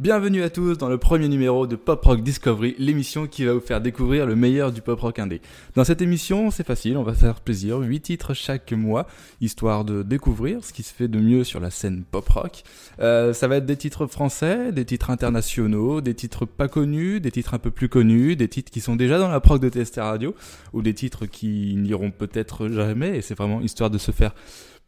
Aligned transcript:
Bienvenue 0.00 0.42
à 0.42 0.48
tous 0.48 0.78
dans 0.78 0.88
le 0.88 0.96
premier 0.96 1.28
numéro 1.28 1.66
de 1.66 1.76
Pop 1.76 2.02
Rock 2.02 2.22
Discovery, 2.22 2.74
l'émission 2.78 3.26
qui 3.26 3.44
va 3.44 3.52
vous 3.52 3.60
faire 3.60 3.82
découvrir 3.82 4.24
le 4.24 4.34
meilleur 4.34 4.72
du 4.72 4.80
pop 4.80 4.98
rock 4.98 5.18
indé. 5.18 5.42
Dans 5.74 5.84
cette 5.84 6.00
émission, 6.00 6.50
c'est 6.50 6.66
facile, 6.66 6.96
on 6.96 7.02
va 7.02 7.12
faire 7.12 7.42
plaisir, 7.42 7.80
8 7.80 8.00
titres 8.00 8.32
chaque 8.32 8.72
mois, 8.72 9.06
histoire 9.42 9.84
de 9.84 10.02
découvrir 10.02 10.64
ce 10.64 10.72
qui 10.72 10.84
se 10.84 10.94
fait 10.94 11.06
de 11.06 11.18
mieux 11.18 11.44
sur 11.44 11.60
la 11.60 11.68
scène 11.68 12.04
pop 12.10 12.26
rock. 12.30 12.62
Euh, 13.00 13.34
ça 13.34 13.46
va 13.46 13.56
être 13.56 13.66
des 13.66 13.76
titres 13.76 14.06
français, 14.06 14.72
des 14.72 14.86
titres 14.86 15.10
internationaux, 15.10 16.00
des 16.00 16.14
titres 16.14 16.46
pas 16.46 16.68
connus, 16.68 17.20
des 17.20 17.30
titres 17.30 17.52
un 17.52 17.58
peu 17.58 17.70
plus 17.70 17.90
connus, 17.90 18.36
des 18.36 18.48
titres 18.48 18.72
qui 18.72 18.80
sont 18.80 18.96
déjà 18.96 19.18
dans 19.18 19.28
la 19.28 19.40
prog 19.40 19.60
de 19.60 19.68
TST 19.68 19.96
Radio, 19.96 20.34
ou 20.72 20.80
des 20.80 20.94
titres 20.94 21.26
qui 21.26 21.74
n'iront 21.76 22.10
peut-être 22.10 22.68
jamais, 22.68 23.18
et 23.18 23.20
c'est 23.20 23.36
vraiment 23.36 23.60
histoire 23.60 23.90
de 23.90 23.98
se 23.98 24.12
faire 24.12 24.34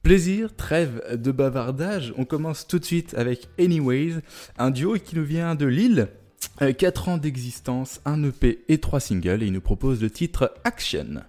Plaisir, 0.03 0.57
trêve 0.57 1.01
de 1.17 1.31
bavardage, 1.31 2.13
on 2.19 2.25
commence 2.25 2.67
tout 2.67 2.81
de 2.81 2.85
suite 2.85 3.15
avec 3.15 3.49
Anyways, 3.57 4.15
un 4.59 4.73
duo 4.73 4.95
qui 4.95 5.15
nous 5.15 5.25
vient 5.25 5.55
de 5.55 5.67
Lille. 5.67 6.09
4 6.59 7.09
ans 7.09 7.19
d'existence, 7.19 8.01
un 8.05 8.25
EP 8.25 8.65
et 8.69 8.79
3 8.79 8.99
singles 8.99 9.45
et 9.45 9.47
il 9.47 9.53
nous 9.53 9.61
propose 9.61 10.03
le 10.03 10.11
titre 10.11 10.53
Action. 10.65 11.23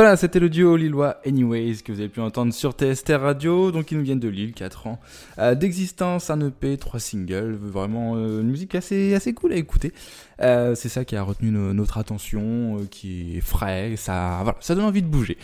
Voilà, 0.00 0.16
c'était 0.16 0.40
le 0.40 0.48
duo 0.48 0.76
lillois 0.76 1.18
Anyways 1.26 1.82
que 1.84 1.92
vous 1.92 2.00
avez 2.00 2.08
pu 2.08 2.20
entendre 2.20 2.54
sur 2.54 2.72
TST 2.72 3.12
Radio. 3.20 3.70
Donc 3.70 3.90
ils 3.90 3.98
nous 3.98 4.02
viennent 4.02 4.18
de 4.18 4.30
Lille, 4.30 4.54
4 4.54 4.86
ans 4.86 4.98
euh, 5.38 5.54
d'existence, 5.54 6.30
un 6.30 6.40
EP, 6.40 6.78
3 6.78 6.98
singles, 6.98 7.58
vraiment 7.60 8.14
euh, 8.16 8.40
une 8.40 8.48
musique 8.48 8.74
assez 8.74 9.12
assez 9.12 9.34
cool 9.34 9.52
à 9.52 9.56
écouter. 9.56 9.92
Euh, 10.40 10.74
c'est 10.74 10.88
ça 10.88 11.04
qui 11.04 11.16
a 11.16 11.22
retenu 11.22 11.50
notre 11.50 11.98
attention, 11.98 12.78
qui 12.90 13.36
est 13.36 13.40
frais, 13.42 13.92
ça 13.98 14.42
ça 14.60 14.74
donne 14.74 14.86
envie 14.86 15.02
de 15.02 15.06
bouger. 15.06 15.36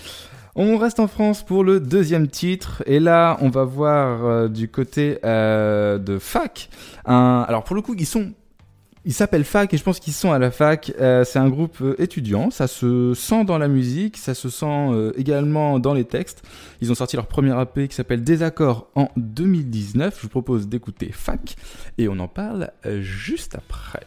On 0.54 0.78
reste 0.78 1.00
en 1.00 1.06
France 1.06 1.44
pour 1.44 1.62
le 1.62 1.78
deuxième 1.78 2.26
titre 2.26 2.82
et 2.86 2.98
là 2.98 3.36
on 3.42 3.50
va 3.50 3.64
voir 3.64 4.48
du 4.48 4.68
côté 4.68 5.18
de 5.22 6.18
Fac. 6.18 6.70
Alors 7.04 7.62
pour 7.62 7.76
le 7.76 7.82
coup 7.82 7.94
ils 7.98 8.06
sont 8.06 8.32
ils 9.06 9.14
s'appellent 9.14 9.44
Fac 9.44 9.72
et 9.72 9.76
je 9.76 9.84
pense 9.84 10.00
qu'ils 10.00 10.12
sont 10.12 10.32
à 10.32 10.38
la 10.40 10.50
fac. 10.50 10.92
Euh, 11.00 11.22
c'est 11.22 11.38
un 11.38 11.48
groupe 11.48 11.78
euh, 11.80 11.94
étudiant. 12.02 12.50
Ça 12.50 12.66
se 12.66 13.14
sent 13.14 13.44
dans 13.44 13.56
la 13.56 13.68
musique, 13.68 14.16
ça 14.16 14.34
se 14.34 14.48
sent 14.50 14.66
euh, 14.66 15.12
également 15.16 15.78
dans 15.78 15.94
les 15.94 16.04
textes. 16.04 16.42
Ils 16.80 16.90
ont 16.90 16.96
sorti 16.96 17.14
leur 17.14 17.28
premier 17.28 17.52
AP 17.52 17.86
qui 17.86 17.94
s'appelle 17.94 18.24
Désaccord 18.24 18.88
en 18.96 19.08
2019. 19.16 20.16
Je 20.16 20.22
vous 20.22 20.28
propose 20.28 20.66
d'écouter 20.66 21.10
Fac 21.12 21.54
et 21.98 22.08
on 22.08 22.18
en 22.18 22.28
parle 22.28 22.72
juste 23.00 23.54
après. 23.54 24.04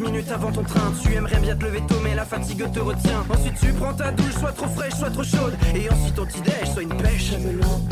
Minutes 0.00 0.30
avant 0.30 0.50
ton 0.50 0.62
train. 0.62 0.92
Tu 1.02 1.14
aimerais 1.14 1.38
bien 1.40 1.56
te 1.56 1.64
lever 1.64 1.80
tôt, 1.86 2.00
mais 2.02 2.14
la 2.14 2.24
fatigue 2.24 2.70
te 2.72 2.80
retient. 2.80 3.24
Ensuite, 3.28 3.58
tu 3.60 3.72
prends 3.72 3.92
ta 3.92 4.10
douche, 4.12 4.34
soit 4.38 4.52
trop 4.52 4.68
fraîche, 4.68 4.94
soit 4.94 5.10
trop 5.10 5.22
chaude. 5.22 5.54
Et 5.74 5.90
ensuite, 5.90 6.14
ton 6.14 6.26
petit-déj, 6.26 6.72
soit 6.72 6.82
une 6.82 6.96
pêche. 6.96 7.32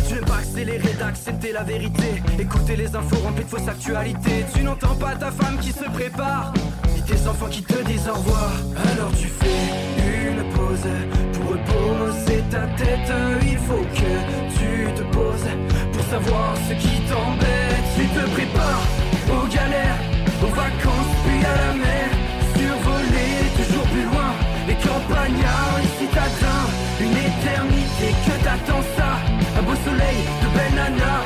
Tu 0.06 0.14
n'aimes 0.14 0.24
pas 0.24 0.36
accélérer, 0.36 0.92
d'accepter 0.98 1.52
la 1.52 1.62
vérité. 1.62 2.22
Écouter 2.38 2.76
les 2.76 2.94
infos 2.94 3.16
remplies 3.16 3.44
de 3.44 3.50
fausses 3.50 3.68
actualités. 3.68 4.44
Tu 4.54 4.62
n'entends 4.62 4.94
pas 4.94 5.14
ta 5.14 5.30
femme 5.30 5.58
qui 5.60 5.72
se 5.72 5.84
prépare. 5.84 6.52
Ni 6.94 7.02
tes 7.02 7.26
enfants 7.28 7.48
qui 7.50 7.62
te 7.62 7.82
disent 7.84 8.08
au 8.08 8.14
revoir. 8.14 8.52
Alors 8.92 9.12
tu 9.18 9.28
fais 9.28 10.30
une 10.30 10.42
pause 10.54 10.88
pour 11.32 11.52
reposer 11.52 12.42
ta 12.50 12.66
tête. 12.76 13.12
Il 13.42 13.58
faut 13.58 13.84
que 13.94 14.58
tu 14.58 14.92
te 14.94 15.02
poses 15.14 15.48
pour 15.92 16.04
savoir 16.04 16.54
ce 16.68 16.74
qui 16.74 17.00
t'embête. 17.08 17.84
Tu 17.96 18.06
te 18.06 18.30
prépares 18.30 18.86
aux 19.30 19.46
galères 19.48 19.98
aux 20.42 20.54
vacances 20.54 21.07
à 21.44 21.54
la 21.62 21.72
mer, 21.74 22.08
survoler 22.56 23.34
toujours 23.56 23.86
plus 23.92 24.04
loin. 24.04 24.30
Les 24.66 24.74
campagnards, 24.74 25.78
les 25.82 25.92
citadins, 25.98 26.66
une 27.00 27.16
éternité 27.16 28.06
que 28.26 28.34
t'attends 28.44 28.84
ça. 28.96 29.10
Un 29.58 29.62
beau 29.62 29.76
soleil 29.84 30.20
de 30.42 30.48
belle 30.56 30.74
nana, 30.74 31.16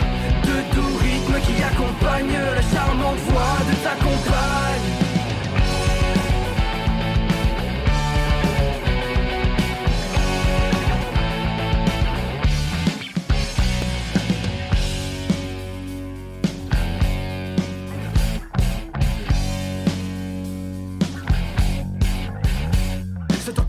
de 0.45 0.75
doux 0.75 0.97
rythme 0.99 1.37
qui 1.47 1.63
accompagne 1.63 2.37
la 2.57 2.63
charmante 2.73 3.21
voix 3.29 3.57
de 3.69 3.75
ta 3.85 3.95
compagne. 4.05 4.62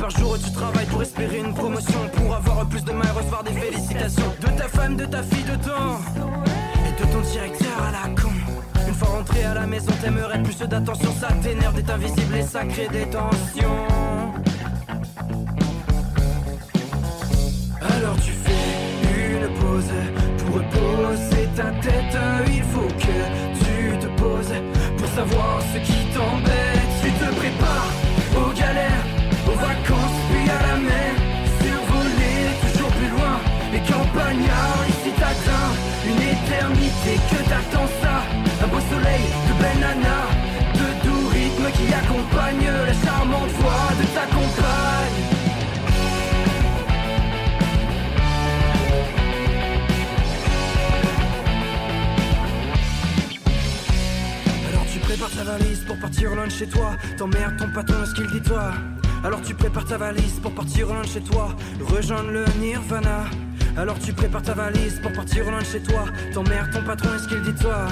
Par 0.03 0.09
jour 0.09 0.37
tu 0.37 0.51
travailles 0.51 0.85
pour 0.87 1.01
espérer 1.01 1.37
une 1.37 1.53
promotion 1.53 1.99
Pour 2.17 2.35
avoir 2.35 2.65
plus 2.67 2.83
de 2.83 2.91
et 2.91 3.17
recevoir 3.17 3.43
des 3.43 3.53
félicitations. 3.53 4.33
De 4.41 4.47
ta 4.47 4.67
femme, 4.67 4.97
de 4.97 5.05
ta 5.05 5.23
fille, 5.23 5.45
de 5.45 5.55
ton 5.67 5.85
Et 6.87 7.01
de 7.01 7.05
ton 7.13 7.21
directeur 7.31 7.77
à 7.87 7.91
la 7.91 8.21
con. 8.21 8.33
Une 8.85 8.93
fois 8.93 9.07
rentré 9.07 9.43
à 9.45 9.53
la 9.53 9.65
maison 9.65 9.93
t'aimerais 10.01 10.43
plus 10.43 10.59
d'attention. 10.59 11.09
Ça 11.21 11.29
t'énerve 11.41 11.75
d'être 11.75 11.91
invisible 11.91 12.35
et 12.35 12.41
ça 12.43 12.65
crée 12.65 12.89
des 12.89 13.05
tensions. 13.05 13.87
Alors 17.95 18.17
tu 18.25 18.33
fais 18.43 19.37
une 19.37 19.47
pause 19.59 19.93
pour 20.37 20.55
reposer 20.55 21.47
ta 21.55 21.69
tête. 21.85 22.17
Il 22.47 22.63
faut 22.73 22.91
que 23.05 23.17
tu 23.63 23.97
te 23.99 24.07
poses 24.21 24.55
pour 24.97 25.07
savoir 25.07 25.61
ce 25.73 25.77
qui 25.87 25.99
t'embête. 26.13 26.91
Tu 27.01 27.09
te 27.11 27.27
prépares 27.39 27.93
aux 28.35 28.51
galères, 28.51 28.92
vacances 29.55 30.19
puis 30.29 30.49
à 30.49 30.59
la 30.67 30.75
mer. 30.77 31.13
Survoler 31.61 32.39
toujours 32.61 32.91
plus 32.91 33.09
loin, 33.09 33.35
les 33.71 33.79
campagnards 33.79 34.85
ici 34.89 35.11
t'atteint 35.19 35.71
Une 36.09 36.21
éternité 36.35 37.13
que 37.29 37.39
t'attends 37.49 37.89
ça. 38.01 38.15
Un 38.63 38.67
beau 38.67 38.79
soleil, 38.91 39.25
de 39.47 39.53
belles 39.61 39.79
nanas 39.79 40.29
De 40.73 40.87
doux 41.05 41.27
rythmes 41.29 41.71
qui 41.77 41.93
accompagnent 41.93 42.71
la 42.87 42.93
charmante 42.93 43.51
voix 43.59 43.89
de 43.99 44.05
ta 44.15 44.25
compagne. 44.27 45.19
Alors 54.69 54.85
tu 54.91 54.99
prépares 54.99 55.29
ta 55.29 55.43
valise 55.43 55.79
pour 55.85 55.97
partir 55.97 56.35
loin 56.35 56.47
de 56.47 56.51
chez 56.51 56.67
toi. 56.67 56.95
T'emmerdes 57.17 57.57
ton 57.57 57.69
patron 57.69 58.05
ce 58.05 58.13
qu'il 58.13 58.27
dit 58.27 58.41
toi 58.41 58.71
Alors 59.23 59.41
tu 59.41 59.53
prépares 59.53 59.85
ta 59.85 59.97
valise 59.97 60.39
pour 60.41 60.51
partir 60.51 60.87
loin 60.87 61.01
de 61.01 61.07
chez 61.07 61.21
toi. 61.21 61.55
Rejoindre 61.79 62.29
le 62.29 62.45
nirvana. 62.59 63.23
Alors 63.77 63.97
tu 63.97 64.11
prépares 64.11 64.41
ta 64.41 64.53
valise 64.53 64.99
pour 65.01 65.13
partir 65.13 65.49
loin 65.49 65.59
de 65.59 65.65
chez 65.65 65.81
toi. 65.81 66.05
T'emmerdes 66.33 66.71
ton 66.71 66.83
patron 66.83 67.09
et 67.15 67.19
ce 67.19 67.27
qu'il 67.29 67.41
dit 67.41 67.55
toi? 67.55 67.87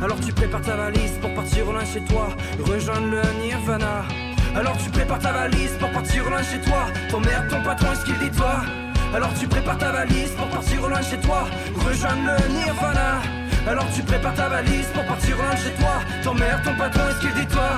Alors 0.00 0.20
tu 0.20 0.32
prépares 0.32 0.62
ta 0.62 0.76
valise 0.76 1.18
pour 1.20 1.34
partir 1.34 1.64
loin 1.64 1.82
de 1.82 1.86
chez 1.86 2.04
toi. 2.04 2.28
Rejoindre 2.64 3.08
le 3.10 3.22
nirvana. 3.44 4.04
Alors 4.54 4.76
tu 4.78 4.88
prépares 4.90 5.18
ta 5.18 5.32
valise 5.32 5.72
pour 5.80 5.90
partir 5.90 6.30
loin 6.30 6.40
de 6.40 6.44
chez 6.44 6.60
toi. 6.60 6.86
T'emmerdes 7.10 7.48
ton 7.48 7.62
patron 7.62 7.92
et 7.92 7.96
ce 7.96 8.04
qu'il 8.04 8.18
dit 8.18 8.36
toi? 8.36 8.62
Alors 9.12 9.34
tu 9.34 9.48
prépares 9.48 9.78
ta 9.78 9.90
valise 9.90 10.30
pour 10.38 10.46
partir 10.46 10.88
loin 10.88 11.00
de 11.00 11.04
chez 11.04 11.18
toi. 11.18 11.48
Rejoindre 11.84 12.30
le 12.30 12.52
nirvana. 12.54 13.20
Alors 13.66 13.86
tu 13.92 14.02
prépares 14.02 14.34
ta 14.34 14.48
valise 14.48 14.86
pour 14.94 15.04
partir 15.04 15.36
loin 15.36 15.52
de 15.52 15.58
chez 15.58 15.74
toi. 15.80 15.94
T'emmerdes 16.22 16.62
ton 16.62 16.76
patron 16.76 17.02
et 17.10 17.14
ce 17.14 17.20
qu'il 17.26 17.34
dit 17.34 17.46
toi? 17.48 17.70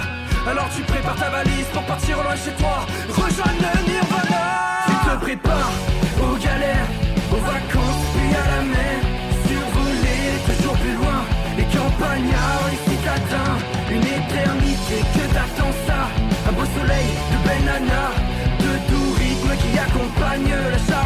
Alors 0.46 0.68
tu 0.74 0.82
prépares 0.82 1.16
ta 1.16 1.30
valise 1.30 1.66
pour 1.72 1.82
partir 1.82 2.22
loin 2.22 2.36
chez 2.36 2.52
toi. 2.52 2.86
Rejoindre 3.08 3.60
le 3.60 3.92
nirvana. 3.92 4.44
Tu 4.86 4.94
te 5.08 5.16
prépares 5.24 5.72
aux 6.22 6.36
galères, 6.36 6.88
aux 7.32 7.42
vacances 7.42 8.04
puis 8.14 8.30
à 8.36 8.44
la 8.54 8.62
mer. 8.62 8.98
Survoler 9.46 10.24
toujours 10.46 10.76
plus 10.78 10.94
loin. 10.94 11.20
Les 11.56 11.64
campagnards 11.64 12.70
ici 12.72 12.96
t'atteint 13.04 13.58
Une 13.90 14.06
éternité 14.06 15.02
que 15.14 15.24
t'attends 15.34 15.74
ça. 15.86 16.00
Un 16.48 16.52
beau 16.52 16.64
soleil, 16.78 17.10
de 17.32 17.48
belles 17.48 17.64
nanas 17.64 18.14
De 18.60 18.72
doux 18.88 19.12
rythmes 19.18 19.56
qui 19.62 19.78
accompagnent 19.78 20.54
La 20.70 20.78
charmante 20.78 20.97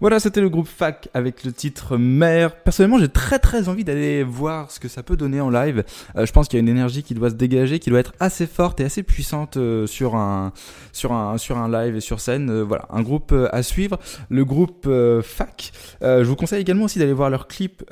Voilà, 0.00 0.18
c'était 0.18 0.40
le 0.40 0.48
groupe 0.48 0.66
FAC 0.66 1.10
avec 1.12 1.44
le 1.44 1.52
titre 1.52 1.98
Mère. 1.98 2.56
Personnellement, 2.56 2.98
j'ai 2.98 3.10
très 3.10 3.38
très 3.38 3.68
envie 3.68 3.84
d'aller 3.84 4.22
voir 4.22 4.70
ce 4.70 4.80
que 4.80 4.88
ça 4.88 5.02
peut 5.02 5.14
donner 5.14 5.42
en 5.42 5.50
live. 5.50 5.84
Euh, 6.16 6.24
je 6.24 6.32
pense 6.32 6.48
qu'il 6.48 6.56
y 6.56 6.60
a 6.60 6.62
une 6.62 6.70
énergie 6.70 7.02
qui 7.02 7.12
doit 7.12 7.28
se 7.28 7.34
dégager, 7.34 7.78
qui 7.80 7.90
doit 7.90 7.98
être 7.98 8.14
assez 8.18 8.46
forte 8.46 8.80
et 8.80 8.84
assez 8.84 9.02
puissante 9.02 9.58
euh, 9.58 9.86
sur 9.86 10.16
un 10.16 10.54
sur 10.92 11.12
un 11.12 11.36
sur 11.36 11.58
un 11.58 11.70
live 11.70 11.96
et 11.96 12.00
sur 12.00 12.20
scène. 12.20 12.48
Euh, 12.48 12.62
voilà, 12.62 12.86
un 12.88 13.02
groupe 13.02 13.34
à 13.52 13.62
suivre. 13.62 13.98
Le 14.30 14.42
groupe 14.46 14.88
FAC. 15.22 15.72
Je 16.00 16.22
vous 16.22 16.36
conseille 16.36 16.62
également 16.62 16.84
aussi 16.84 16.98
d'aller 16.98 17.12
voir 17.12 17.28
leur 17.28 17.46
clip 17.46 17.84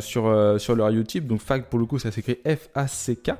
sur 0.00 0.60
sur 0.60 0.76
leur 0.76 0.90
YouTube. 0.92 1.26
Donc 1.26 1.40
FAC 1.40 1.68
pour 1.68 1.80
le 1.80 1.86
coup, 1.86 1.98
ça 1.98 2.12
s'écrit 2.12 2.38
F 2.46 2.68
A 2.76 2.86
C 2.86 3.16
K. 3.16 3.32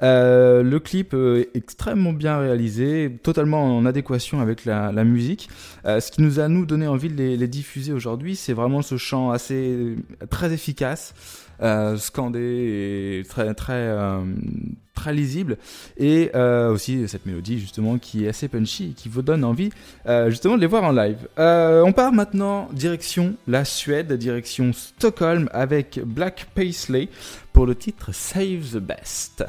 Le 0.00 0.78
clip 0.78 1.12
est 1.12 1.50
extrêmement 1.54 2.14
bien 2.14 2.38
réalisé, 2.38 3.14
totalement 3.22 3.76
en 3.76 3.84
adéquation 3.84 4.40
avec 4.40 4.64
la, 4.64 5.04
musique. 5.04 5.50
Ce 5.84 6.10
qui 6.10 6.22
nous 6.22 6.40
a 6.40 6.48
nous 6.48 6.64
donné 6.64 6.86
envie 6.86 7.10
de 7.10 7.14
les 7.14 7.48
diffuser 7.48 7.73
aujourd'hui, 7.92 8.36
c'est 8.36 8.52
vraiment 8.52 8.82
ce 8.82 8.96
chant 8.96 9.30
assez 9.30 9.96
très 10.30 10.52
efficace, 10.52 11.14
euh, 11.62 11.96
scandé 11.96 13.20
et 13.20 13.28
très 13.28 13.54
très 13.54 13.72
euh, 13.74 14.20
très 14.94 15.12
lisible, 15.12 15.56
et 15.96 16.30
euh, 16.34 16.72
aussi 16.72 17.06
cette 17.08 17.26
mélodie 17.26 17.58
justement 17.58 17.98
qui 17.98 18.24
est 18.24 18.28
assez 18.28 18.48
punchy, 18.48 18.90
et 18.90 18.94
qui 18.94 19.08
vous 19.08 19.22
donne 19.22 19.44
envie 19.44 19.70
justement 20.28 20.56
de 20.56 20.60
les 20.60 20.66
voir 20.66 20.84
en 20.84 20.92
live. 20.92 21.28
On 21.36 21.92
part 21.92 22.12
maintenant 22.12 22.68
direction 22.72 23.34
la 23.46 23.64
Suède, 23.64 24.12
direction 24.12 24.72
Stockholm 24.72 25.48
avec 25.52 26.00
Black 26.04 26.48
Paisley 26.54 27.08
pour 27.52 27.66
le 27.66 27.74
titre 27.74 28.12
Save 28.12 28.72
the 28.72 28.78
Best. 28.78 29.44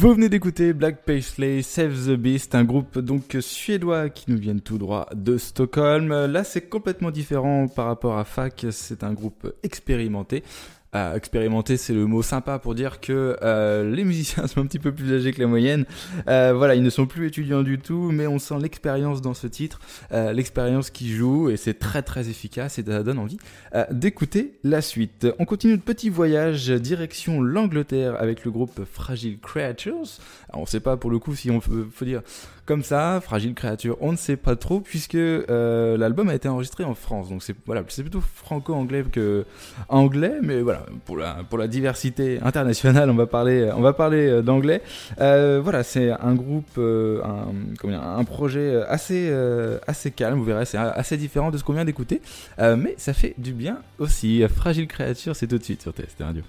Vous 0.00 0.14
venez 0.14 0.28
d'écouter 0.28 0.74
Black 0.74 1.02
Paisley, 1.04 1.60
Save 1.60 2.06
the 2.06 2.14
Beast, 2.14 2.54
un 2.54 2.62
groupe 2.62 3.00
donc 3.00 3.36
suédois 3.40 4.10
qui 4.10 4.30
nous 4.30 4.38
vient 4.38 4.56
tout 4.56 4.78
droit 4.78 5.08
de 5.12 5.36
Stockholm. 5.36 6.10
Là, 6.26 6.44
c'est 6.44 6.68
complètement 6.68 7.10
différent 7.10 7.66
par 7.66 7.86
rapport 7.86 8.16
à 8.16 8.24
FAC, 8.24 8.66
c'est 8.70 9.02
un 9.02 9.12
groupe 9.12 9.52
expérimenté. 9.64 10.44
Euh, 10.94 11.14
expérimenter, 11.14 11.76
c'est 11.76 11.92
le 11.92 12.06
mot 12.06 12.22
sympa 12.22 12.58
pour 12.58 12.74
dire 12.74 13.00
que 13.00 13.36
euh, 13.42 13.94
les 13.94 14.04
musiciens 14.04 14.46
sont 14.46 14.60
un 14.60 14.66
petit 14.66 14.78
peu 14.78 14.92
plus 14.92 15.12
âgés 15.12 15.32
que 15.32 15.40
la 15.40 15.46
moyenne. 15.46 15.84
Euh, 16.28 16.54
voilà, 16.56 16.74
ils 16.74 16.82
ne 16.82 16.88
sont 16.88 17.06
plus 17.06 17.26
étudiants 17.26 17.62
du 17.62 17.78
tout, 17.78 18.10
mais 18.10 18.26
on 18.26 18.38
sent 18.38 18.54
l'expérience 18.60 19.20
dans 19.20 19.34
ce 19.34 19.46
titre, 19.46 19.80
euh, 20.12 20.32
l'expérience 20.32 20.90
qui 20.90 21.10
joue, 21.10 21.50
et 21.50 21.58
c'est 21.58 21.78
très 21.78 22.02
très 22.02 22.30
efficace 22.30 22.78
et 22.78 22.84
ça 22.84 23.02
donne 23.02 23.18
envie 23.18 23.36
euh, 23.74 23.84
d'écouter 23.90 24.54
la 24.64 24.80
suite. 24.80 25.26
On 25.38 25.44
continue 25.44 25.74
notre 25.74 25.84
petit 25.84 26.08
voyage 26.08 26.68
direction 26.68 27.42
l'Angleterre 27.42 28.16
avec 28.18 28.46
le 28.46 28.50
groupe 28.50 28.84
Fragile 28.90 29.38
Creatures. 29.40 30.18
Alors, 30.48 30.62
on 30.62 30.66
sait 30.66 30.80
pas 30.80 30.96
pour 30.96 31.10
le 31.10 31.18
coup 31.18 31.34
si 31.34 31.50
on 31.50 31.60
peut, 31.60 31.86
faut 31.92 32.06
dire 32.06 32.22
comme 32.68 32.84
ça, 32.84 33.22
Fragile 33.22 33.54
Créature, 33.54 33.96
on 34.02 34.12
ne 34.12 34.18
sait 34.18 34.36
pas 34.36 34.54
trop 34.54 34.80
puisque 34.80 35.14
euh, 35.14 35.96
l'album 35.96 36.28
a 36.28 36.34
été 36.34 36.48
enregistré 36.48 36.84
en 36.84 36.94
France, 36.94 37.30
donc 37.30 37.42
c'est 37.42 37.56
voilà, 37.64 37.82
c'est 37.88 38.02
plutôt 38.02 38.20
franco-anglais 38.20 39.04
que 39.10 39.46
anglais, 39.88 40.34
mais 40.42 40.60
voilà 40.60 40.84
pour 41.06 41.16
la 41.16 41.38
pour 41.48 41.56
la 41.56 41.66
diversité 41.66 42.38
internationale, 42.42 43.08
on 43.08 43.14
va 43.14 43.26
parler 43.26 43.70
parler 43.96 44.28
euh, 44.28 44.42
d'anglais. 44.42 44.82
Euh, 45.18 45.62
voilà, 45.64 45.82
c'est 45.82 46.10
un 46.10 46.34
groupe, 46.34 46.78
un 46.78 48.24
projet 48.24 48.82
assez 48.86 49.32
assez 49.86 50.10
calme, 50.10 50.38
vous 50.38 50.44
verrez, 50.44 50.66
c'est 50.66 50.76
assez 50.76 51.16
différent 51.16 51.50
de 51.50 51.56
ce 51.56 51.64
qu'on 51.64 51.72
vient 51.72 51.86
d'écouter, 51.86 52.20
mais 52.58 52.94
ça 52.98 53.14
fait 53.14 53.32
du 53.38 53.54
bien 53.54 53.78
aussi. 53.98 54.46
Fragile 54.54 54.88
Créature, 54.88 55.34
c'est 55.34 55.46
tout 55.46 55.56
de 55.56 55.64
suite 55.64 55.80
sur 55.80 55.92
TST 55.92 56.20
Radio. 56.20 56.42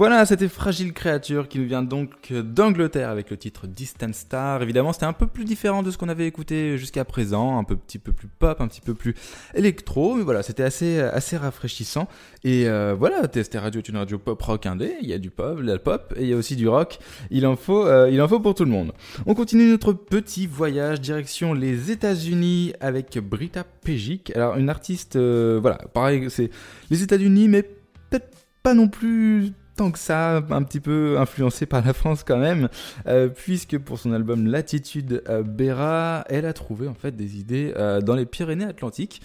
Voilà, 0.00 0.24
c'était 0.24 0.48
Fragile 0.48 0.94
Créature 0.94 1.46
qui 1.46 1.58
nous 1.58 1.66
vient 1.66 1.82
donc 1.82 2.32
d'Angleterre 2.32 3.10
avec 3.10 3.28
le 3.28 3.36
titre 3.36 3.66
Distant 3.66 4.14
Star. 4.14 4.62
Évidemment, 4.62 4.94
c'était 4.94 5.04
un 5.04 5.12
peu 5.12 5.26
plus 5.26 5.44
différent 5.44 5.82
de 5.82 5.90
ce 5.90 5.98
qu'on 5.98 6.08
avait 6.08 6.26
écouté 6.26 6.78
jusqu'à 6.78 7.04
présent, 7.04 7.58
un 7.58 7.64
peu, 7.64 7.76
petit 7.76 7.98
peu 7.98 8.14
plus 8.14 8.26
pop, 8.26 8.62
un 8.62 8.66
petit 8.66 8.80
peu 8.80 8.94
plus 8.94 9.14
électro, 9.52 10.14
mais 10.14 10.22
voilà, 10.22 10.42
c'était 10.42 10.62
assez, 10.62 11.00
assez 11.00 11.36
rafraîchissant. 11.36 12.08
Et 12.44 12.66
euh, 12.66 12.96
voilà, 12.98 13.28
TST 13.28 13.58
Radio 13.58 13.82
est 13.82 13.90
une 13.90 13.98
radio 13.98 14.18
pop 14.18 14.40
rock 14.40 14.64
indé, 14.64 14.94
il 15.02 15.08
y 15.10 15.12
a 15.12 15.18
du 15.18 15.28
pop, 15.28 15.58
de 15.58 15.66
la 15.66 15.78
pop, 15.78 16.14
et 16.16 16.22
il 16.22 16.28
y 16.30 16.32
a 16.32 16.36
aussi 16.36 16.56
du 16.56 16.66
rock. 16.66 16.98
Il 17.30 17.46
en 17.46 17.56
faut, 17.56 17.86
euh, 17.86 18.26
pour 18.26 18.54
tout 18.54 18.64
le 18.64 18.70
monde. 18.70 18.94
On 19.26 19.34
continue 19.34 19.68
notre 19.68 19.92
petit 19.92 20.46
voyage 20.46 21.02
direction 21.02 21.52
les 21.52 21.90
États-Unis 21.90 22.72
avec 22.80 23.18
Brita 23.18 23.64
Pejic. 23.64 24.34
Alors, 24.34 24.56
une 24.56 24.70
artiste, 24.70 25.16
euh, 25.16 25.58
voilà, 25.60 25.76
pareil, 25.92 26.30
c'est 26.30 26.48
les 26.88 27.02
États-Unis, 27.02 27.48
mais 27.48 27.64
peut-être 28.08 28.30
pas 28.62 28.72
non 28.72 28.88
plus 28.88 29.52
tant 29.80 29.90
que 29.92 29.98
ça, 29.98 30.42
un 30.50 30.62
petit 30.62 30.78
peu 30.78 31.18
influencé 31.18 31.64
par 31.64 31.82
la 31.82 31.94
France 31.94 32.22
quand 32.22 32.36
même, 32.36 32.68
euh, 33.06 33.28
puisque 33.28 33.78
pour 33.78 33.98
son 33.98 34.12
album 34.12 34.46
Latitude 34.46 35.22
euh, 35.26 36.22
elle 36.28 36.44
a 36.44 36.52
trouvé 36.52 36.86
en 36.86 36.92
fait 36.92 37.16
des 37.16 37.38
idées 37.38 37.72
euh, 37.78 38.02
dans 38.02 38.14
les 38.14 38.26
Pyrénées-Atlantiques. 38.26 39.22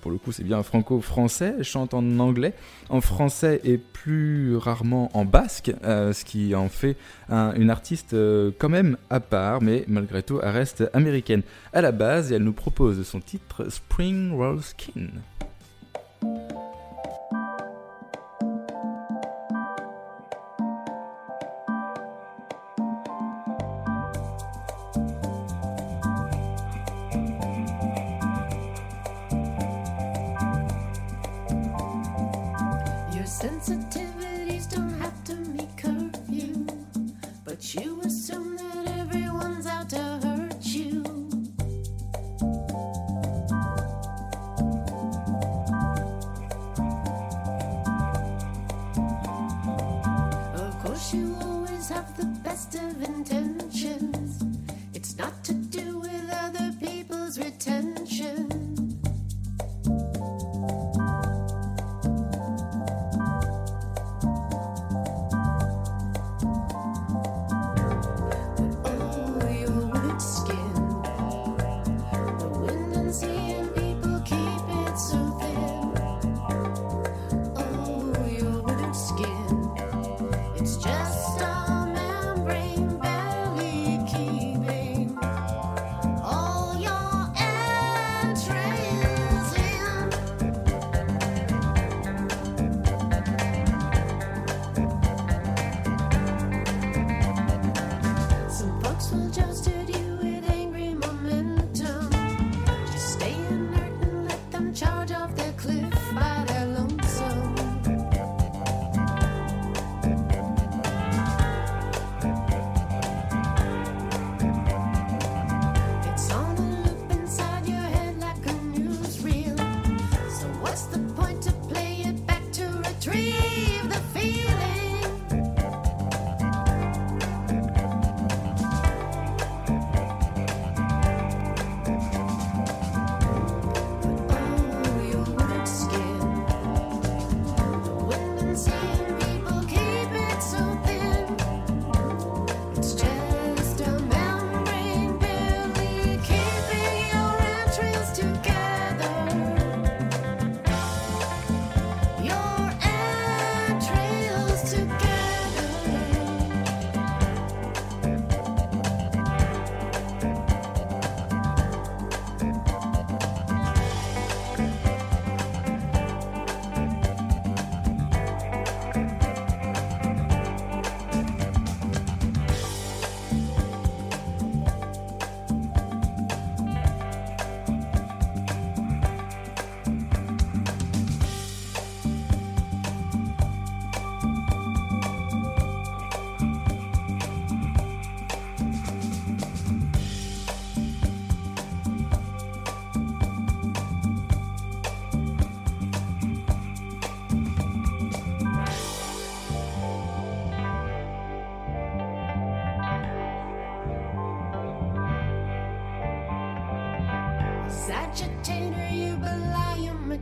pour 0.00 0.10
le 0.10 0.16
coup, 0.16 0.32
c'est 0.32 0.44
bien 0.44 0.62
franco-français, 0.62 1.62
chante 1.62 1.92
en 1.92 2.20
anglais, 2.20 2.54
en 2.88 3.02
français 3.02 3.60
et 3.64 3.76
plus 3.76 4.56
rarement 4.56 5.10
en 5.12 5.26
basque, 5.26 5.72
ce 5.82 6.24
qui 6.24 6.54
en 6.54 6.70
fait 6.70 6.96
une 7.28 7.68
artiste 7.68 8.16
quand 8.58 8.70
même 8.70 8.96
à 9.10 9.20
part, 9.20 9.60
mais 9.60 9.84
malgré 9.88 10.22
tout, 10.22 10.40
elle 10.42 10.52
reste 10.52 10.88
américaine 10.94 11.42
à 11.74 11.82
la 11.82 11.92
base 11.92 12.32
et 12.32 12.36
elle 12.36 12.44
nous 12.44 12.54
propose 12.54 13.06
son 13.06 13.20
titre 13.20 13.70
Spring 13.70 14.32
Roll 14.32 14.62
Skin. 14.62 15.08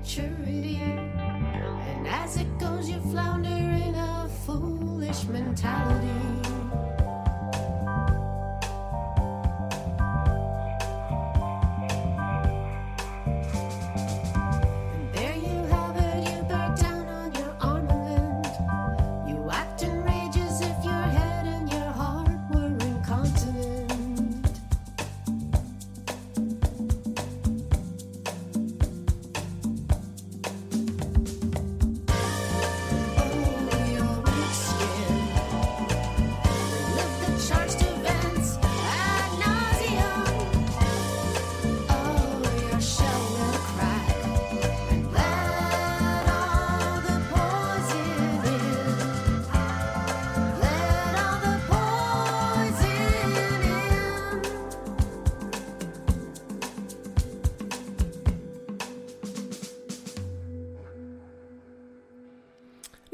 And 0.09 2.07
as 2.07 2.37
it 2.37 2.59
goes, 2.61 2.89
you 2.89 3.01
flounder 3.11 3.49
in 3.49 3.95
a 3.97 4.29
foolish 4.47 5.25
mentality. 5.25 5.96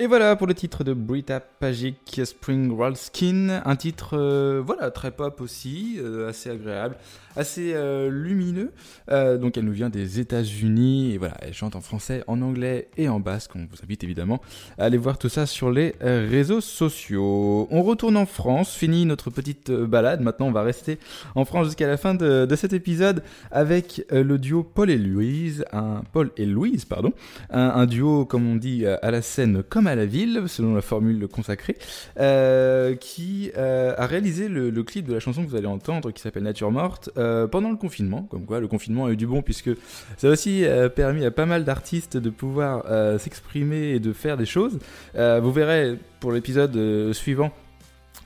Et 0.03 0.09
voilà 0.09 0.35
pour 0.35 0.49
le 0.49 0.55
titre 0.55 0.83
de 0.83 0.95
Brita 0.95 1.39
Pagic 1.39 2.23
Spring 2.25 2.77
Roll 2.77 2.97
Skin, 2.97 3.63
un 3.65 3.77
titre 3.77 4.19
euh, 4.19 4.61
voilà 4.61 4.91
très 4.91 5.13
pop 5.13 5.41
aussi, 5.41 5.97
euh, 6.01 6.29
assez 6.29 6.51
agréable, 6.51 6.97
assez 7.37 7.73
euh, 7.73 8.11
lumineux. 8.11 8.73
Donc 9.09 9.57
elle 9.57 9.65
nous 9.65 9.73
vient 9.73 9.91
des 9.91 10.19
États-Unis 10.19 11.13
et 11.13 11.19
voilà, 11.19 11.35
elle 11.41 11.55
chante 11.55 11.77
en 11.77 11.81
français, 11.81 12.25
en 12.27 12.43
anglais 12.43 12.89
et 12.97 13.09
en 13.09 13.21
basque. 13.21 13.53
On 13.55 13.61
vous 13.61 13.77
invite 13.85 14.03
évidemment 14.03 14.41
à 14.77 14.87
aller 14.87 14.97
voir 14.97 15.19
tout 15.19 15.29
ça 15.29 15.47
sur 15.47 15.71
les 15.71 15.95
réseaux 16.01 16.61
sociaux. 16.61 17.69
On 17.71 17.85
retourne 17.85 18.17
en 18.17 18.27
France, 18.27 18.75
fini 18.75 19.07
notre 19.07 19.31
petite 19.31 19.71
balade. 19.71 20.21
Maintenant, 20.21 20.47
on 20.47 20.53
va 20.53 20.63
rester 20.63 20.99
en 21.37 21.45
France 21.45 21.67
jusqu'à 21.67 21.87
la 21.87 21.97
fin 21.97 22.15
de, 22.15 22.53
cet 22.57 22.73
épisode 22.73 23.23
avec 23.53 24.05
le 24.11 24.37
duo 24.39 24.65
Paul 24.65 24.91
et 24.91 24.99
Louise, 24.99 25.65
un 25.73 26.03
Paul 26.13 26.33
et 26.37 26.47
Louise, 26.47 26.87
pardon, 26.87 27.13
un, 27.51 27.87
duo 27.87 28.25
comme 28.25 28.49
on 28.49 28.57
dit 28.57 28.85
à 28.87 29.11
la 29.13 29.23
scène 29.23 29.63
comme 29.63 29.87
à 29.87 29.92
la 29.95 30.07
ville, 30.07 30.45
selon 30.47 30.75
la 30.75 30.81
formule 30.81 31.27
consacrée, 31.29 31.77
euh, 32.19 32.95
qui 32.95 33.51
euh, 33.57 33.95
a 33.97 34.07
réalisé 34.07 34.49
le, 34.49 34.71
clip 34.83 35.07
de 35.07 35.15
la 35.15 35.21
chanson 35.21 35.45
que 35.45 35.49
vous 35.49 35.57
allez 35.57 35.67
entendre, 35.67 36.11
qui 36.11 36.21
s'appelle 36.21 36.43
Nature 36.43 36.71
morte, 36.71 37.11
euh, 37.17 37.47
pendant 37.47 37.71
le 37.71 37.77
confinement. 37.77 38.27
Comme 38.31 38.45
quoi, 38.45 38.61
le 38.61 38.69
confinement 38.69 39.07
a 39.07 39.13
eu 39.13 39.17
du 39.17 39.27
bon 39.27 39.43
puisque 39.43 39.71
ça 40.17 40.29
a 40.29 40.31
aussi 40.31 40.65
permis 40.95 41.25
à 41.25 41.31
pas 41.31 41.47
mal 41.47 41.65
d'artistes 41.65 42.17
de 42.17 42.31
pouvoir 42.31 42.85
s'exprimer 43.19 43.91
et 43.91 44.01
de 44.01 44.13
faire 44.13 44.37
des 44.37 44.47
choses. 44.47 44.79
Vous 45.15 45.53
verrez 45.53 45.99
pour 46.21 46.33
l'épisode 46.33 47.13
suivant 47.13 47.53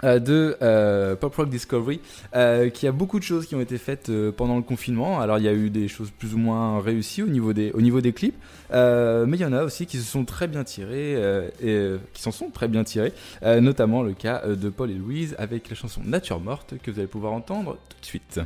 de 0.03 0.57
euh, 0.63 1.17
Pop 1.17 1.35
Rock 1.35 1.49
Discovery, 1.49 2.01
euh, 2.35 2.69
qu'il 2.71 2.87
y 2.87 2.89
a 2.89 2.93
beaucoup 2.93 3.19
de 3.19 3.25
choses 3.25 3.47
qui 3.47 3.55
ont 3.55 3.61
été 3.61 3.79
faites 3.79 4.09
euh, 4.09 4.33
pendant 4.33 4.57
le 4.57 4.63
confinement. 4.63 5.21
Alors 5.21 5.39
il 5.39 5.45
y 5.45 5.49
a 5.49 5.55
eu 5.55 5.71
des 5.71 5.89
choses 5.89 6.11
plus 6.11 6.35
ou 6.35 6.39
moins 6.39 6.81
réussies 6.81 7.23
au 7.23 7.29
niveau 7.29 7.53
des, 7.53 7.73
au 7.73 7.81
niveau 7.81 8.01
des 8.01 8.13
clips, 8.13 8.37
euh, 8.73 9.27
mais 9.27 9.37
il 9.37 9.41
y 9.41 9.45
en 9.45 9.53
a 9.53 9.63
aussi 9.63 9.87
qui 9.87 9.99
se 9.99 10.05
sont 10.05 10.25
très 10.25 10.49
bien 10.49 10.65
tirés, 10.65 11.15
euh, 11.17 11.49
et 11.61 11.71
euh, 11.71 11.99
qui 12.13 12.23
s'en 12.23 12.33
sont 12.33 12.51
très 12.51 12.69
bien 12.69 12.85
tirés, 12.85 13.13
euh, 13.43 13.61
notamment 13.61 14.03
le 14.03 14.13
cas 14.13 14.43
euh, 14.45 14.57
de 14.57 14.69
Paul 14.69 14.91
et 14.91 14.95
Louise 14.95 15.35
avec 15.39 15.69
la 15.71 15.77
chanson 15.77 16.01
Nature 16.05 16.41
Morte 16.41 16.75
que 16.83 16.91
vous 16.91 16.99
allez 16.99 17.09
pouvoir 17.09 17.33
entendre 17.33 17.79
tout 17.89 18.01
de 18.01 18.07
suite. 18.07 18.41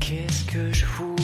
Qu'est-ce 0.00 0.44
que 0.52 0.72
je 0.72 0.84
fous 0.84 1.14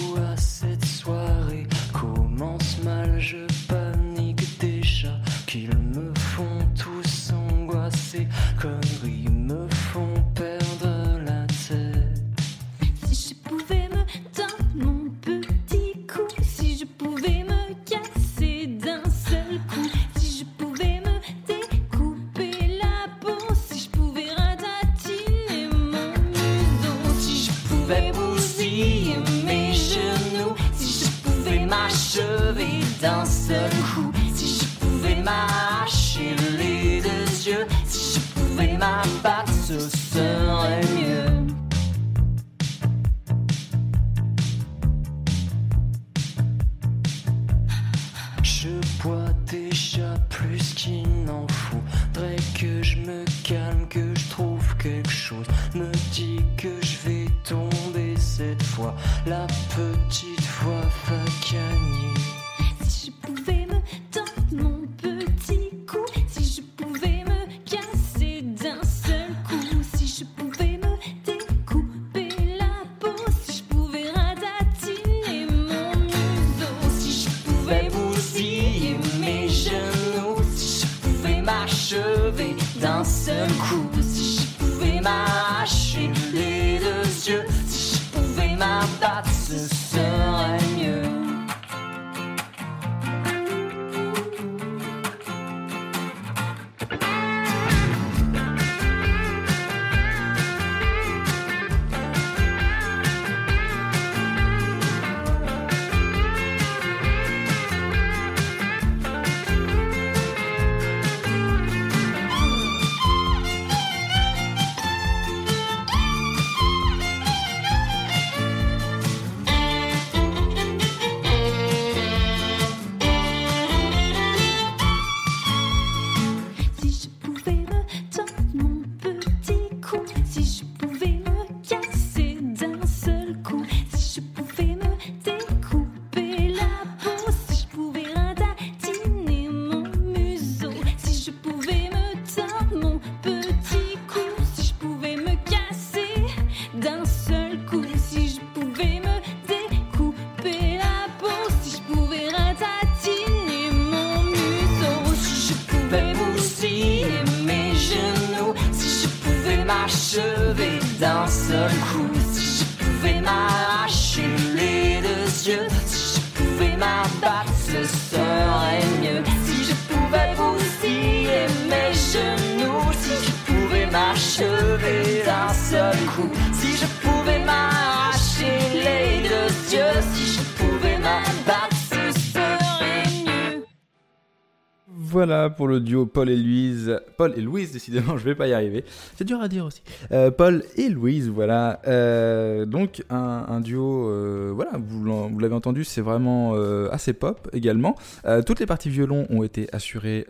pour 185.57 185.69
le 185.69 185.81
duo 185.81 186.07
Paul 186.07 186.29
et 186.31 186.37
Louise. 186.37 187.01
Paul 187.17 187.33
et 187.37 187.41
Louise, 187.41 187.73
décidément, 187.73 188.17
je 188.17 188.25
vais 188.25 188.35
pas 188.35 188.47
y 188.47 188.53
arriver. 188.53 188.85
C'est 189.17 189.25
dur 189.25 189.41
à 189.41 189.49
dire 189.49 189.65
aussi. 189.65 189.83
Euh, 190.13 190.31
Paul 190.31 190.63
et 190.77 190.89
Louise, 190.89 191.29
voilà. 191.29 191.81
Euh, 191.87 192.67
donc 192.67 193.03
un, 193.11 193.61
duo, 193.61 194.09
euh, 194.09 194.53
voilà, 194.55 194.73
vous, 194.77 195.39
l'avez 195.39 195.55
entendu, 195.55 195.85
c'est 195.85 196.01
vraiment 196.01 196.55
assez 196.91 197.13
pop 197.13 197.49
également. 197.53 197.97
Toutes 198.45 198.61
les 198.61 198.67
parties 198.67 198.91
violon 198.91 199.27
ont 199.31 199.43
été 199.43 199.69
assurées 199.73 200.27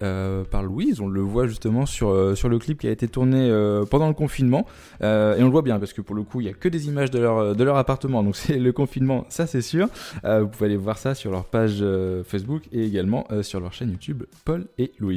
par 0.50 0.62
Louise. 0.62 1.00
On 1.00 1.08
le 1.08 1.20
voit 1.20 1.46
justement 1.46 1.86
sur 1.86 2.36
sur 2.36 2.48
le 2.48 2.58
clip 2.58 2.80
qui 2.80 2.88
a 2.88 2.90
été 2.90 3.08
tourné 3.08 3.50
pendant 3.90 4.08
le 4.08 4.14
confinement. 4.14 4.66
Et 5.00 5.04
on 5.04 5.44
le 5.44 5.50
voit 5.50 5.62
bien 5.62 5.78
parce 5.78 5.92
que 5.92 6.00
pour 6.00 6.14
le 6.14 6.22
coup, 6.22 6.40
il 6.40 6.46
y 6.46 6.50
a 6.50 6.52
que 6.52 6.68
des 6.68 6.86
images 6.86 7.10
de 7.10 7.18
leur 7.18 7.56
de 7.56 7.64
leur 7.64 7.76
appartement. 7.76 8.22
Donc 8.22 8.36
c'est 8.36 8.58
le 8.58 8.72
confinement, 8.72 9.24
ça 9.28 9.46
c'est 9.46 9.62
sûr. 9.62 9.88
Vous 10.24 10.48
pouvez 10.48 10.66
aller 10.66 10.76
voir 10.76 10.98
ça 10.98 11.14
sur 11.14 11.30
leur 11.30 11.44
page 11.44 11.84
Facebook 12.24 12.62
et 12.72 12.84
également 12.84 13.26
sur 13.42 13.60
leur 13.60 13.72
chaîne 13.72 13.90
YouTube 13.90 14.24
Paul 14.44 14.66
et 14.78 14.92
Louise. 15.00 15.15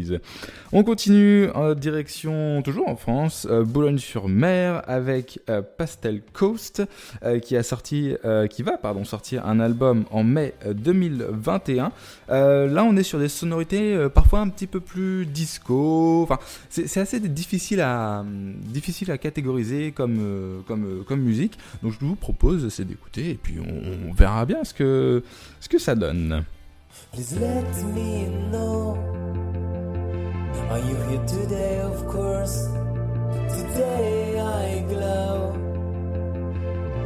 On 0.72 0.84
continue 0.84 1.50
en 1.52 1.74
direction, 1.74 2.62
toujours 2.62 2.88
en 2.88 2.96
France, 2.96 3.48
euh, 3.50 3.64
Boulogne-sur-Mer, 3.64 4.84
avec 4.88 5.40
euh, 5.50 5.62
Pastel 5.62 6.22
Coast, 6.34 6.84
euh, 7.24 7.40
qui 7.40 7.56
euh, 7.56 8.48
va, 8.60 8.78
sortir 9.04 9.46
un 9.46 9.60
album 9.60 10.06
en 10.12 10.24
mai 10.24 10.54
euh, 10.66 10.74
2021. 10.74 11.92
Euh, 12.30 12.68
là, 12.68 12.84
on 12.84 12.96
est 12.96 13.04
sur 13.04 13.20
des 13.20 13.30
sonorités 13.30 13.96
euh, 13.96 14.10
parfois 14.10 14.40
un 14.40 14.50
petit 14.50 14.68
peu 14.68 14.80
plus 14.80 15.26
disco. 15.26 16.24
Enfin, 16.24 16.40
c'est 16.70 17.00
assez 17.00 17.20
difficile 17.20 17.82
à, 17.82 18.22
hum, 18.22 18.56
catégoriser 19.22 19.92
comme, 19.92 20.20
euh, 20.22 20.62
euh, 20.70 21.16
musique. 21.16 21.58
Donc, 21.84 21.94
je 22.00 22.06
vous 22.06 22.16
propose, 22.16 22.70
c'est 22.70 22.86
d'écouter 22.86 23.32
et 23.32 23.36
puis 23.36 23.58
on, 23.60 24.14
verra 24.14 24.46
bien 24.46 24.64
ce 24.64 24.74
que 24.74 25.24
ça 25.78 25.96
donne. 25.96 26.44
Please 27.12 27.34
let 27.40 27.84
me 27.86 28.28
know. 28.52 28.96
Are 30.70 30.78
you 30.80 30.96
here 31.10 31.26
today? 31.26 31.80
Of 31.82 32.08
course. 32.08 32.68
Today 33.58 34.40
I 34.40 34.82
glow. 34.88 35.54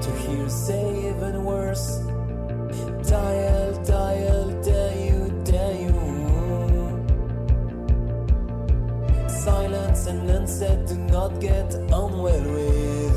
To 0.02 0.12
hear 0.24 0.50
say 0.50 1.10
even 1.10 1.46
worse. 1.46 2.00
Dial, 3.10 3.84
dial, 3.86 4.62
dare 4.62 4.98
you, 5.08 5.42
dare 5.46 5.82
you. 5.88 5.96
Silence 9.30 10.08
and 10.08 10.30
unsaid 10.30 10.86
do 10.86 10.96
not 10.98 11.40
get 11.40 11.74
on 11.94 12.22
well 12.22 12.44
with. 12.56 13.13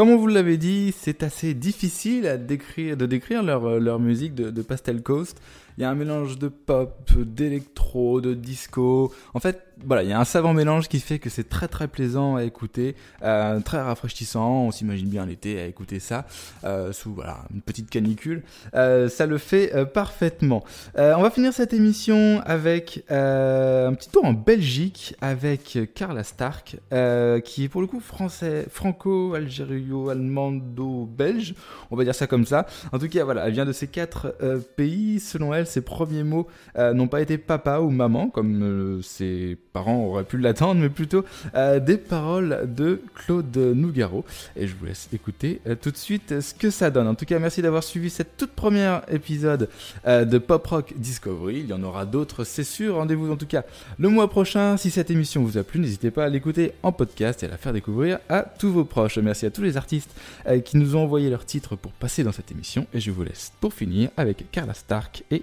Comme 0.00 0.08
on 0.08 0.16
vous 0.16 0.28
l'avait 0.28 0.56
dit, 0.56 0.94
c'est 0.98 1.22
assez 1.22 1.52
difficile 1.52 2.22
de 2.22 3.04
décrire 3.06 3.42
leur, 3.42 3.66
euh, 3.66 3.98
musique 3.98 4.34
de 4.34 4.62
Pastel 4.62 5.02
Coast. 5.02 5.38
Il 5.78 5.82
y 5.82 5.84
a 5.84 5.90
un 5.90 5.94
mélange 5.94 6.38
de 6.38 6.48
pop, 6.48 7.10
d'électro, 7.16 8.20
de 8.20 8.34
disco. 8.34 9.12
En 9.34 9.40
fait, 9.40 9.70
voilà, 9.84 10.02
il 10.02 10.08
y 10.10 10.12
a 10.12 10.20
un 10.20 10.24
savant 10.24 10.52
mélange 10.52 10.88
qui 10.88 10.98
fait 11.00 11.18
que 11.18 11.30
c'est 11.30 11.48
très 11.48 11.66
très 11.68 11.88
plaisant 11.88 12.36
à 12.36 12.44
écouter, 12.44 12.94
euh, 13.22 13.60
très 13.60 13.80
rafraîchissant. 13.80 14.66
On 14.66 14.70
s'imagine 14.70 15.08
bien 15.08 15.24
l'été 15.24 15.58
à 15.60 15.64
écouter 15.66 16.00
ça 16.00 16.26
euh, 16.64 16.92
sous 16.92 17.16
une 17.52 17.62
petite 17.62 17.88
canicule. 17.88 18.42
Euh, 18.74 19.08
ça 19.08 19.24
le 19.26 19.38
fait 19.38 19.72
parfaitement. 19.92 20.64
On 20.96 21.22
va 21.22 21.30
finir 21.30 21.54
cette 21.54 21.72
émission 21.72 22.42
avec 22.44 23.04
un 23.08 23.94
petit 23.94 24.10
tour 24.10 24.24
en 24.24 24.32
Belgique 24.32 25.14
avec 25.20 25.78
Carla 25.94 26.24
Stark, 26.24 26.78
qui 27.44 27.64
est 27.64 27.68
pour 27.68 27.80
le 27.80 27.86
coup 27.86 28.00
français, 28.00 28.66
franco-algério-allemando-belge. 28.70 31.54
On 31.90 31.96
va 31.96 32.04
dire 32.04 32.14
ça 32.14 32.26
comme 32.26 32.44
ça. 32.44 32.66
En 32.92 32.98
tout 32.98 33.08
cas, 33.08 33.24
voilà, 33.24 33.46
elle 33.46 33.54
vient 33.54 33.64
de 33.64 33.72
ces 33.72 33.86
quatre 33.86 34.36
pays. 34.76 35.20
Selon 35.20 35.54
elle, 35.54 35.59
ses 35.66 35.80
premiers 35.80 36.24
mots 36.24 36.46
euh, 36.76 36.92
n'ont 36.92 37.08
pas 37.08 37.20
été 37.20 37.38
papa 37.38 37.80
ou 37.80 37.90
maman, 37.90 38.28
comme 38.28 38.62
euh, 38.62 39.02
ses 39.02 39.56
parents 39.72 40.04
auraient 40.04 40.24
pu 40.24 40.38
l'attendre, 40.38 40.80
mais 40.80 40.88
plutôt 40.88 41.24
euh, 41.54 41.80
des 41.80 41.96
paroles 41.96 42.68
de 42.74 43.00
Claude 43.14 43.56
Nougaro. 43.56 44.24
Et 44.56 44.66
je 44.66 44.74
vous 44.74 44.86
laisse 44.86 45.08
écouter 45.12 45.60
tout 45.80 45.90
de 45.90 45.96
suite 45.96 46.40
ce 46.40 46.54
que 46.54 46.70
ça 46.70 46.90
donne. 46.90 47.06
En 47.06 47.14
tout 47.14 47.24
cas, 47.24 47.38
merci 47.38 47.62
d'avoir 47.62 47.82
suivi 47.82 48.10
cette 48.10 48.36
toute 48.36 48.52
première 48.52 49.02
épisode 49.10 49.68
de 50.06 50.38
Pop 50.38 50.66
Rock 50.66 50.94
Discovery. 50.96 51.60
Il 51.60 51.66
y 51.66 51.72
en 51.72 51.82
aura 51.82 52.06
d'autres, 52.06 52.44
c'est 52.44 52.64
sûr. 52.64 52.96
Rendez-vous 52.96 53.30
en 53.30 53.36
tout 53.36 53.46
cas 53.46 53.64
le 53.98 54.08
mois 54.08 54.28
prochain. 54.28 54.76
Si 54.76 54.90
cette 54.90 55.10
émission 55.10 55.42
vous 55.42 55.58
a 55.58 55.62
plu, 55.62 55.80
n'hésitez 55.80 56.10
pas 56.10 56.24
à 56.24 56.28
l'écouter 56.28 56.72
en 56.82 56.92
podcast 56.92 57.42
et 57.42 57.46
à 57.46 57.50
la 57.50 57.56
faire 57.56 57.72
découvrir 57.72 58.18
à 58.28 58.42
tous 58.42 58.70
vos 58.70 58.84
proches. 58.84 59.18
Merci 59.18 59.46
à 59.46 59.50
tous 59.50 59.62
les 59.62 59.76
artistes 59.76 60.10
qui 60.64 60.76
nous 60.76 60.96
ont 60.96 61.02
envoyé 61.02 61.30
leurs 61.30 61.44
titres 61.44 61.76
pour 61.76 61.92
passer 61.92 62.24
dans 62.24 62.32
cette 62.32 62.50
émission. 62.50 62.86
Et 62.92 63.00
je 63.00 63.10
vous 63.10 63.22
laisse 63.22 63.52
pour 63.60 63.72
finir 63.72 64.10
avec 64.16 64.50
Carla 64.50 64.74
Stark 64.74 65.24
et 65.30 65.42